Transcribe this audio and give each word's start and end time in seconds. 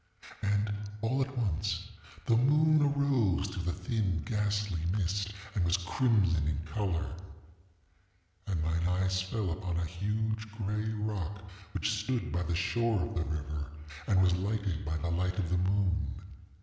ŌĆ£And, 0.41 0.87
all 1.03 1.21
at 1.21 1.37
once, 1.37 1.91
the 2.25 2.35
moon 2.35 2.81
arose 2.81 3.49
through 3.49 3.61
the 3.61 3.71
thin 3.71 4.23
ghastly 4.25 4.83
mist, 4.97 5.31
and 5.53 5.63
was 5.63 5.77
crimson 5.77 6.47
in 6.47 6.57
color. 6.65 7.13
And 8.47 8.63
mine 8.63 8.87
eyes 8.87 9.21
fell 9.21 9.51
upon 9.51 9.77
a 9.77 9.85
huge 9.85 10.51
gray 10.53 10.89
rock 10.89 11.43
which 11.75 11.91
stood 11.93 12.31
by 12.31 12.41
the 12.41 12.55
shore 12.55 12.99
of 12.99 13.13
the 13.13 13.25
river, 13.25 13.67
and 14.07 14.23
was 14.23 14.33
lighted 14.33 14.83
by 14.83 14.97
the 14.97 15.11
light 15.11 15.37
of 15.37 15.51
the 15.51 15.59
moon. 15.59 16.23